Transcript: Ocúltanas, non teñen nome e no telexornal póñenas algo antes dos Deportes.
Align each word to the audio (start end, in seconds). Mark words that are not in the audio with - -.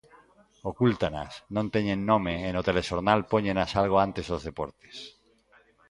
Ocúltanas, 0.71 1.31
non 1.55 1.65
teñen 1.73 1.99
nome 2.11 2.33
e 2.47 2.49
no 2.55 2.61
telexornal 2.69 3.19
póñenas 3.31 3.71
algo 3.81 3.97
antes 4.05 4.25
dos 4.31 4.45
Deportes. 4.49 4.95